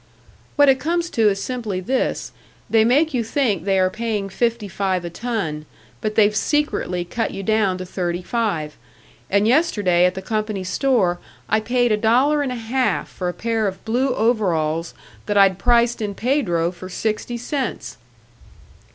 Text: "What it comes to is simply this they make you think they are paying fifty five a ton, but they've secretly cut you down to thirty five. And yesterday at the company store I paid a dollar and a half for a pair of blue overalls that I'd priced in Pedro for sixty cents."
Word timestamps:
"What 0.55 0.67
it 0.67 0.79
comes 0.79 1.11
to 1.11 1.29
is 1.29 1.39
simply 1.39 1.79
this 1.79 2.31
they 2.67 2.83
make 2.83 3.13
you 3.13 3.23
think 3.23 3.65
they 3.65 3.77
are 3.77 3.91
paying 3.91 4.29
fifty 4.29 4.67
five 4.67 5.05
a 5.05 5.11
ton, 5.11 5.67
but 6.01 6.15
they've 6.15 6.35
secretly 6.35 7.05
cut 7.05 7.29
you 7.29 7.43
down 7.43 7.77
to 7.77 7.85
thirty 7.85 8.23
five. 8.23 8.77
And 9.29 9.47
yesterday 9.47 10.05
at 10.05 10.15
the 10.15 10.21
company 10.23 10.63
store 10.63 11.19
I 11.47 11.59
paid 11.59 11.91
a 11.91 11.97
dollar 11.97 12.41
and 12.41 12.51
a 12.51 12.55
half 12.55 13.09
for 13.09 13.29
a 13.29 13.33
pair 13.33 13.67
of 13.67 13.85
blue 13.85 14.15
overalls 14.15 14.95
that 15.27 15.37
I'd 15.37 15.59
priced 15.59 16.01
in 16.01 16.15
Pedro 16.15 16.71
for 16.71 16.89
sixty 16.89 17.37
cents." 17.37 17.97